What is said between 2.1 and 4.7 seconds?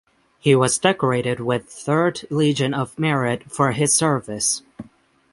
Legion of Merit for his service.